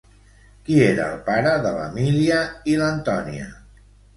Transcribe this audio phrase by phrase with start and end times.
[0.69, 2.41] Qui era el pare de l'Emília
[2.73, 3.51] i l'Antònia?